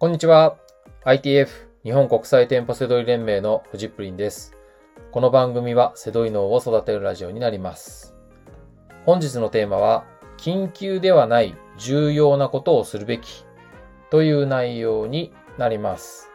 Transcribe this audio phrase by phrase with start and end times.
[0.00, 0.56] こんにちは。
[1.04, 1.48] ITF
[1.84, 4.56] 日本国際店舗セドリ連盟のフジプリンです。
[5.12, 8.14] この番組はセドリ脳を育てるラジオになります。
[9.04, 10.06] 本日のテーマは、
[10.38, 13.44] 緊急ではない重要なことをするべき
[14.08, 16.30] という内容になります。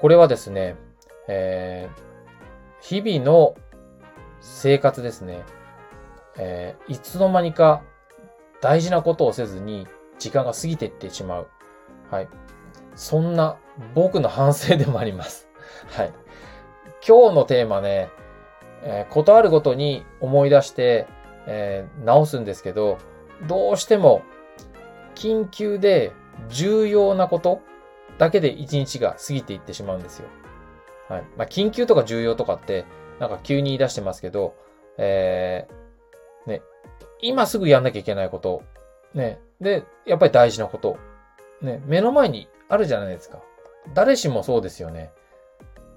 [0.00, 0.74] これはですね、
[1.28, 2.08] えー
[2.80, 3.56] 日々の
[4.40, 5.44] 生活ですね、
[6.38, 7.82] えーいつの間にか
[8.62, 9.86] 大事なことをせずに
[10.18, 11.48] 時間が過ぎていってしまう。
[12.10, 12.28] はい。
[12.94, 13.56] そんな
[13.94, 15.48] 僕の反省でもあります。
[15.96, 16.12] はい。
[17.06, 18.10] 今日のテーマね、
[18.82, 21.06] えーことあるごとに思い出して、
[21.46, 22.98] えー直すんですけど、
[23.46, 24.22] どうしても
[25.14, 26.12] 緊急で
[26.48, 27.60] 重要なこと
[28.18, 30.28] だけで一日が過ぎていってしまうんですよ。
[31.08, 31.22] はい。
[31.36, 32.84] まあ、緊急とか重要とかって、
[33.18, 34.54] なんか急に言い出してますけど、
[34.98, 36.62] えーね、
[37.20, 38.62] 今すぐやんなきゃいけないこと、
[39.14, 40.98] ね、で、やっぱり大事なこと、
[41.62, 43.40] ね、目の前にあるじゃないですか。
[43.94, 45.10] 誰しもそうですよね。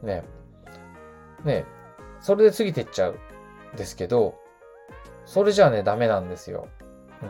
[0.02, 0.24] ね、
[1.44, 1.66] ね、
[2.20, 3.20] それで過ぎてっちゃう
[3.74, 4.36] んですけど、
[5.26, 6.68] それじゃあね、ダメなんですよ。
[7.22, 7.30] うん。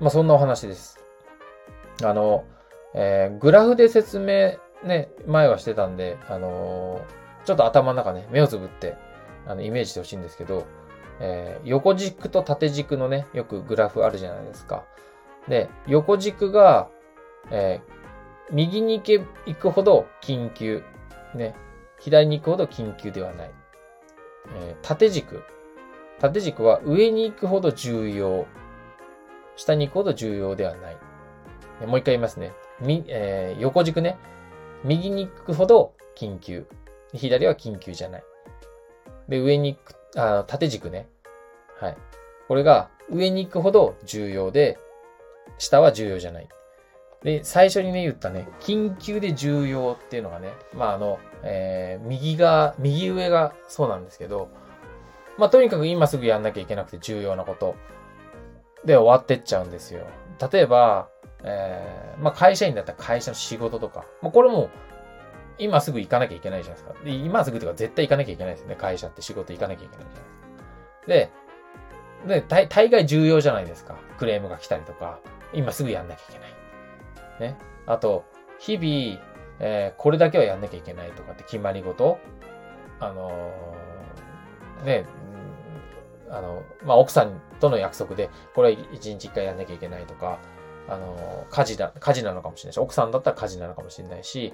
[0.00, 0.98] まあ、そんなお話です。
[2.02, 2.44] あの、
[2.94, 8.96] えーグラフで説明ね、前はしてたんで、あのーちょっと頭の中ね、目をつぶって、
[9.46, 10.66] あの、イメージしてほしいんですけど、
[11.20, 14.84] えー横軸と縦軸のね、よくグラフあるじゃないですか。
[15.48, 16.88] で、横軸が、
[17.50, 17.94] えー
[18.50, 20.82] 右に行け、行くほど緊急。
[21.34, 21.54] ね。
[21.98, 23.50] 左に行くほど緊急ではない。
[24.56, 25.42] えー縦軸。
[26.20, 28.46] 縦軸は上に行くほど重要。
[29.56, 30.96] 下に行くほど重要ではない。
[31.86, 32.52] もう一回言いますね。
[32.80, 34.18] み、えー横軸ね。
[34.84, 36.66] 右に行くほど緊急。
[37.14, 38.24] 左は緊急じゃない。
[39.28, 41.08] で、上に行く、あ縦軸ね。
[41.80, 41.96] はい。
[42.46, 44.78] これが上に行くほど重要で、
[45.56, 46.48] 下は重要じゃない。
[47.24, 54.48] で、最初にね、言ったね、緊急で重要っていうのがね、まあ、あの、えー右が、右上がそうなんですけど、
[55.38, 57.74] まあ、とにかく今すぐやんなきゃいけなくて重要なこと
[58.84, 60.06] で終わってっちゃうんですよ。
[60.52, 61.08] 例えば、
[61.42, 64.70] えーまあ、会社員だったら会社の仕事とか、まあ、これも
[65.58, 67.04] 今すぐ行かなきゃいけないじゃないですか。
[67.04, 68.76] で今すぐというか絶対行かなきゃいけないですよね。
[68.76, 71.44] 会社って仕事行かなきゃいけないじゃないですか。
[72.26, 73.96] で、で、大概重要じゃないですか。
[74.18, 75.18] クレームが来たりとか、
[75.52, 76.63] 今すぐやんなきゃいけない。
[77.40, 77.56] ね。
[77.86, 78.24] あと、
[78.58, 79.22] 日々、
[79.60, 82.18] えーこれだけはやんなきゃいけないとかって決まり事
[83.00, 85.06] あのーね、
[86.28, 90.38] あの、まあ、奥さんとの約束で、これ一日一回やんなきゃいけないとか、
[90.88, 94.52] あの家事だ、家事なのかもしれないし、奥さんだったら家事なのかもしれないし、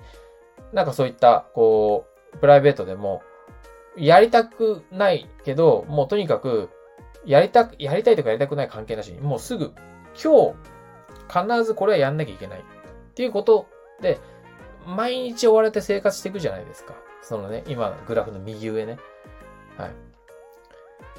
[0.72, 3.22] なんかそういった、こう、プライベートでも、
[3.96, 6.70] やりたくないけど、もうとにかく、
[7.24, 9.72] やりたく、やりたいとかやりたくない関係なしに、もうすぐ、
[10.22, 10.54] 今日、
[11.30, 12.60] 必ずこれはやんなきゃいけない。
[12.60, 12.62] っ
[13.14, 13.66] ていうこと
[14.00, 14.18] で、
[14.86, 16.94] 毎日追われて生活していくじゃないですか。
[17.22, 18.98] そのね、今の、グラフの右上ね。
[19.76, 19.90] はい。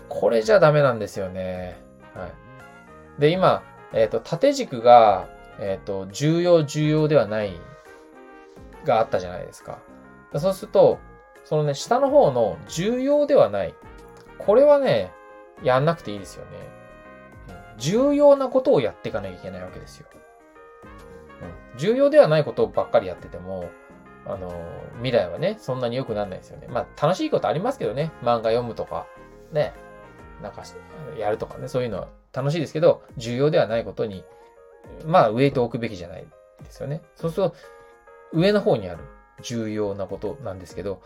[0.10, 1.82] これじゃダメなんですよね。
[2.14, 3.22] はい。
[3.22, 3.64] で、今、
[3.94, 5.30] えっ、と、縦軸が、
[5.60, 7.60] えっ、と、重要、重要ではない、
[8.84, 9.80] があったじゃないですか。
[10.38, 11.00] そうすると、
[11.44, 13.76] そのね、下の方の重要ではない。
[14.38, 15.12] これはね、
[15.62, 16.52] やんなくていいですよね。
[17.82, 20.08] 重要なことをやっていかなきゃいけないわけですよ。
[20.14, 20.22] うん
[21.80, 23.70] 重要ではないことばっかりやってても、
[24.26, 24.54] あの、
[24.98, 26.68] 未来はね、そんなに良くならないですよね。
[26.68, 28.12] まあ、楽しいことありますけどね。
[28.22, 29.08] 漫画読むとか、
[29.52, 29.74] ね、
[30.42, 30.64] なんか、
[31.18, 34.24] やるとかね、そういうのは楽しいですけど、重要ではないことに、
[35.06, 36.26] まあ、ウェイトを置くべきじゃない
[36.64, 37.02] ですよね。
[37.16, 37.56] そうすると、
[38.34, 39.04] 上の方にある
[39.42, 41.02] 重要なことなんですけど、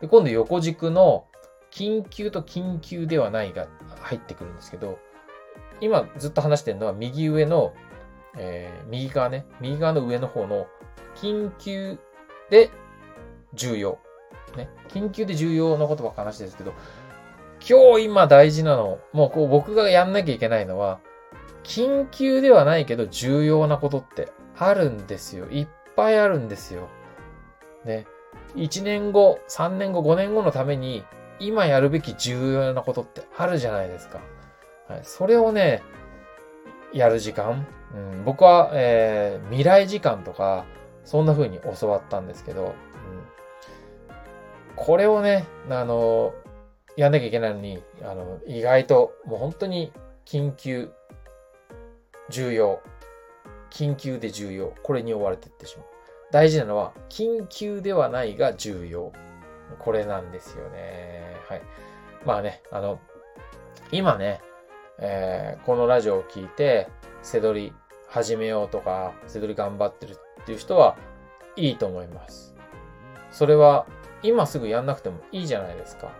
[0.00, 1.26] で今度横軸の
[1.70, 3.68] 緊急と緊急ではないが
[4.00, 4.98] 入ってくるんですけど、
[5.80, 7.74] 今ずっと話してるのは右上の、
[8.38, 10.66] えー右側ね、右側の上の方の
[11.16, 11.98] 緊急
[12.50, 12.70] で
[13.54, 13.98] 重要。
[14.56, 16.74] ね、緊急で重要なことばっか話してるんですけど、
[17.68, 21.00] 今日今大事なの、もうこう僕がやんなきゃいけないのは、
[21.64, 25.46] 緊急ではないけど重要なことってあるんですよ。
[25.46, 26.88] いっぱいあるんですよ。
[27.84, 28.06] ね。
[28.54, 31.04] 1年後、3年後、5年後のために、
[31.38, 34.20] 今やるべき重要なことってあるじゃないですか。
[34.88, 35.00] はい。
[35.02, 35.82] それをね、
[36.92, 37.66] やる時間。
[37.94, 40.64] うん、僕は、えー未来時間とか、
[41.04, 42.72] そんな風に教わったんですけど、うん、
[44.74, 46.34] これをね、あの、
[46.96, 49.92] やんなきゃいけないのに、あの、意外と、もう本当に
[50.24, 50.90] 緊急、
[52.28, 52.80] 重要、
[53.70, 55.86] 緊急で重要、これに追われていってしまう。
[56.32, 59.12] 大事なのは、緊急ではないが重要。
[59.78, 61.36] これなんですよね。
[61.48, 61.62] はい。
[62.24, 62.98] まあね、あの、
[63.92, 64.40] 今ね、
[64.98, 66.88] えーこのラジオを聞いて、
[67.22, 67.72] 背取り
[68.08, 70.96] 始めようとか、背取り頑張ってるっていう人は
[71.56, 72.54] いいと思います。
[73.30, 73.86] それは
[74.22, 76.12] 今すぐやんなくてもいいじゃないですか。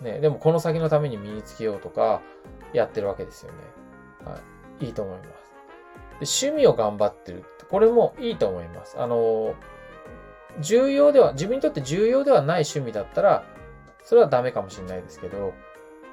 [0.00, 2.20] ね、でもこの先のために身につけようとか
[2.72, 3.58] やってるわけですよね。
[4.24, 4.38] は
[4.80, 4.86] い。
[4.86, 5.28] いいと思います。
[6.48, 8.96] で趣味を頑張ってるって、これもいいと思います。
[8.98, 9.54] あの、
[10.60, 13.44] 重要では、自分にとって重要ではない趣味だったら、
[14.02, 15.52] それはダメかもしれないですけど、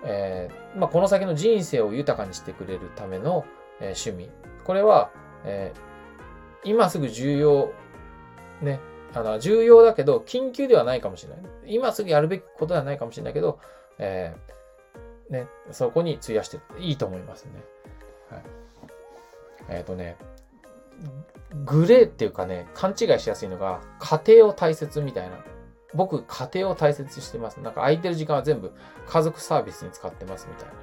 [0.05, 3.45] えー、まあ、この先の人生を豊かにしてくれるための、
[3.79, 4.29] えー、趣味。
[4.63, 5.11] これは、
[5.43, 7.73] えー、今すぐ重要、
[8.61, 8.79] ね、
[9.13, 11.41] あの、重要だけど、緊急ではないかもしれない。
[11.65, 13.59] 今すぐやるべきことではないかもしれないけど、
[13.97, 17.51] えー、ね、そこに費やしていいと思いますね。
[18.29, 18.43] はい。
[19.69, 20.17] えっ、ー、とね、
[21.65, 25.37] グレーっていうかね、勘違いしやすいのが、家庭を大切みたいな。
[25.93, 27.59] 僕、家庭を大切にしてます。
[27.59, 28.71] なんか空いてる時間は全部
[29.05, 30.73] 家族サービスに使ってますみたいな。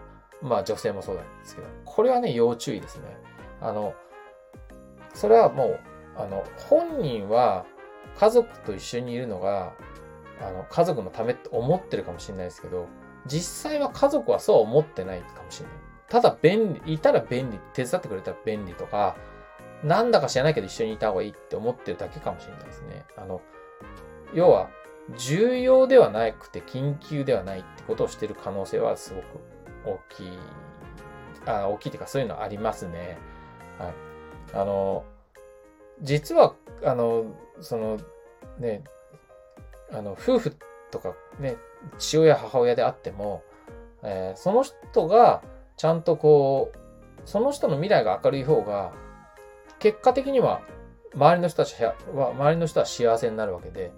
[0.49, 3.16] まあ女性もそうなんですけど、これはね、要注意ですね。
[3.60, 3.94] あの、
[5.14, 5.81] それはもう、
[6.16, 7.64] あの、本人は
[8.19, 9.75] 家族と一緒にいるのが、
[10.40, 12.87] あの、家族のためって思ってるかもしれないですけど、
[13.26, 15.76] 実際は家族はそう思ってないかもしれない。
[16.08, 19.16] ただ便利、いたら便利、手伝ってくれたら便利とか、
[19.84, 23.04] なんだか知らないけど一緒にいた方がいいって思ってるだけかもしれないですね。
[23.16, 23.40] あの、
[24.34, 24.70] 要は、
[25.16, 29.26] 重要ではなくて緊急ではないってことをしてる可能性はすごく
[29.84, 30.38] 大きい。
[31.46, 33.19] あ、大きいっていうかそういうのありますね。
[33.78, 33.94] はい。
[34.54, 35.04] あの、
[36.00, 36.54] 実は、
[36.84, 37.26] あの、
[37.60, 37.99] その、
[38.58, 38.84] ね、
[39.93, 40.56] あの、夫婦
[40.90, 41.56] とかね、
[41.99, 43.43] 父親、母親であっても、
[44.02, 45.43] えー、その人が
[45.76, 46.78] ちゃんとこう、
[47.25, 48.93] その人の未来が明るい方が、
[49.78, 50.62] 結果的には
[51.14, 53.93] 周りの人たちは、周りの人は幸せになるわけで、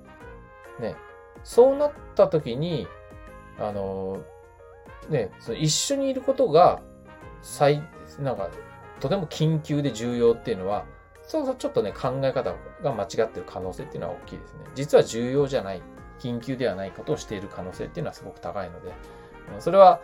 [0.81, 0.97] ね、
[1.43, 2.87] そうなった時に、
[3.59, 4.23] あの
[5.09, 6.81] ね、その一緒にいることが、
[7.43, 7.83] 最、
[8.19, 8.51] なんか、
[9.01, 10.85] とても緊急で重要っていうのは、
[11.23, 14.61] そうそうちょっとね、考え方が間違ってる可能性っていうのは大きいですね。
[14.75, 15.83] 実は重要じゃない、
[16.19, 18.93] 緊急ではないことをしている可能性っていうのはすごく高いので、
[19.59, 20.01] それは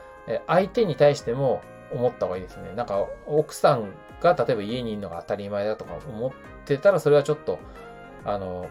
[0.46, 1.62] 相手に対しても
[1.92, 2.72] 思った方がいいですね。
[2.74, 6.32] なんか、奥さんが例えば家にいるのが当たり前だとか思っ
[6.64, 7.58] てたら、それはちょっと、
[8.24, 8.66] あの、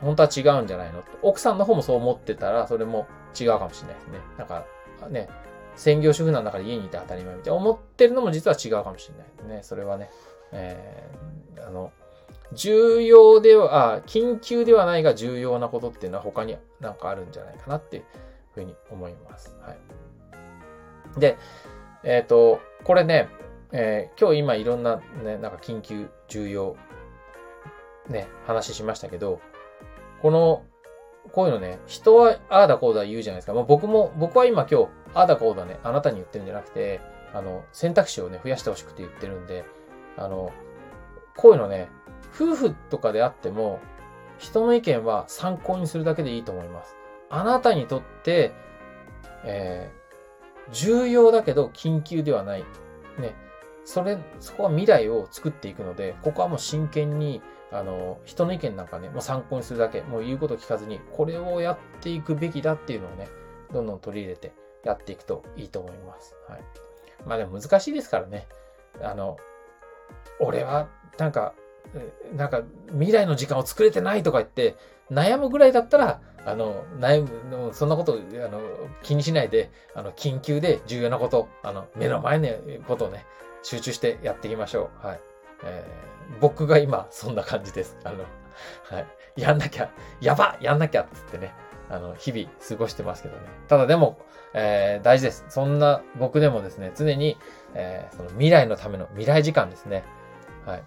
[0.00, 1.02] 本当は違うんじゃないの？
[1.22, 3.06] 奥さんの方もそう思ってたら、それも
[3.38, 4.18] 違うかもしれないですね。
[4.38, 4.64] なんか、
[5.10, 5.28] ね、
[5.76, 9.60] 専業主婦なんだから家にいて当たり前みたいな思ってるのも実は違うかもしれないですね。
[9.62, 10.10] それはね。
[10.52, 11.92] えー、あの、
[12.52, 18.04] 重要では、あ、緊急ではないが重要なことっていうのは他になんかあるんじゃないかなっていう
[18.54, 19.54] ふうに思います。
[19.60, 21.20] はい。
[21.20, 21.36] で、
[22.02, 23.28] えっ、ー、と、これね、
[23.72, 26.76] えー、今日今いろんなね、なんか緊急、重要、
[28.08, 29.40] ね、話しましたけど、
[30.22, 30.64] この、
[31.32, 33.54] こういうのね、人はああだこうだ言うじゃないですか。
[33.54, 37.00] まあ、僕も、僕は今今日、ああだこうだね、あなたに言ってるんじゃなくて、
[37.34, 39.64] あの、選択肢をね、増やしてほしくて言ってるんで、
[40.16, 40.52] あの、
[41.36, 41.88] こういうのね、
[42.34, 43.80] 夫婦とかであっても、
[44.38, 46.96] 人の意見は参考にするだけでいいと思います。
[47.30, 48.52] あなたにとって、
[49.44, 52.64] えー、重要だけど緊急ではない。
[53.18, 53.34] ね。
[53.88, 57.40] それ、そこは未来を作っていくので、ここはもう真剣に、
[57.72, 63.28] あの、人の意見なんかね、もう参考にするだけ、もう言うこと聞かずに、これをやっていくべきだっていうのをね、
[63.72, 64.52] どんどん取り入れて
[64.84, 66.36] やっていくといいと思います。
[66.46, 66.60] はい。
[67.24, 68.46] まあでも難しいですからね。
[69.00, 69.38] あの、
[70.38, 71.54] 俺は、なんか、
[72.36, 74.76] なんか、未来の時間を作れてないとか言って、
[75.10, 78.60] 悩むぐらいだったら、あの、悩む、そんなこと、あの、
[79.02, 82.48] 気にしないで、あの、緊急で重要なこと、あの、目の前の
[82.86, 83.24] ことをね、
[83.68, 85.06] 集中してやっていきましょう。
[85.06, 85.20] はい。
[85.64, 87.98] えー、僕が今、そんな感じです。
[88.02, 88.24] あの、
[88.90, 89.06] はい。
[89.36, 89.90] やんなきゃ、
[90.22, 91.52] やばやんなきゃっつってね、
[91.90, 93.42] あの、日々過ごしてますけどね。
[93.68, 94.18] ただでも、
[94.54, 95.44] えー、大事です。
[95.50, 97.36] そんな僕でもですね、常に、
[97.74, 100.02] えー、その未来のための未来時間ですね。
[100.64, 100.82] はい。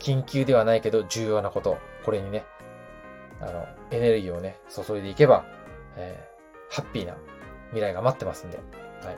[0.00, 2.44] 緊急ではないけど重要なこと、これにね、
[3.40, 5.44] あの、エネルギーをね、注いでいけば、
[5.96, 7.14] えー、ハッピーな
[7.68, 8.58] 未来が待ってますんで。
[9.04, 9.16] はい。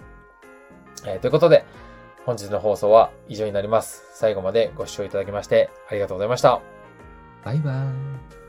[1.06, 1.64] えー、ということで、
[2.24, 4.04] 本日の放送は以上になります。
[4.12, 6.60] 最後までご視聴いただきましてありがとうございました。
[7.44, 8.47] バイバーイ。